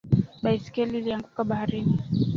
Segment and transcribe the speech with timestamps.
[0.43, 1.99] Baiskeli ilianguka baharini